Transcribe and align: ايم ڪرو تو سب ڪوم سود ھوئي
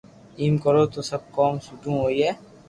ايم 0.41 0.53
ڪرو 0.63 0.83
تو 0.93 0.99
سب 1.09 1.21
ڪوم 1.35 1.53
سود 1.65 1.81
ھوئي 1.95 2.27